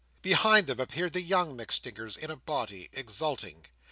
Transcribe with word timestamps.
Behind 0.23 0.65
them 0.65 0.79
appeared 0.79 1.13
the 1.13 1.21
young 1.21 1.55
MacStingers, 1.55 2.17
in 2.17 2.31
a 2.31 2.35
body, 2.35 2.89
exulting. 2.91 3.67